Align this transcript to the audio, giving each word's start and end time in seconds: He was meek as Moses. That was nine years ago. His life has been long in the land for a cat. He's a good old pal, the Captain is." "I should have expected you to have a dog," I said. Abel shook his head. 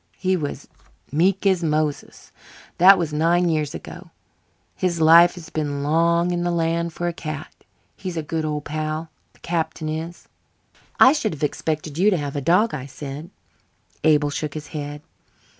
He 0.17 0.35
was 0.35 0.67
meek 1.11 1.45
as 1.45 1.63
Moses. 1.63 2.31
That 2.79 2.97
was 2.97 3.13
nine 3.13 3.49
years 3.49 3.75
ago. 3.75 4.09
His 4.75 4.99
life 4.99 5.35
has 5.35 5.51
been 5.51 5.83
long 5.83 6.31
in 6.31 6.41
the 6.41 6.49
land 6.49 6.91
for 6.91 7.07
a 7.07 7.13
cat. 7.13 7.53
He's 7.95 8.17
a 8.17 8.23
good 8.23 8.43
old 8.43 8.65
pal, 8.65 9.11
the 9.33 9.39
Captain 9.41 9.87
is." 9.89 10.27
"I 10.99 11.13
should 11.13 11.35
have 11.35 11.43
expected 11.43 11.99
you 11.99 12.09
to 12.09 12.17
have 12.17 12.35
a 12.35 12.41
dog," 12.41 12.73
I 12.73 12.87
said. 12.87 13.29
Abel 14.03 14.31
shook 14.31 14.55
his 14.55 14.69
head. 14.69 15.03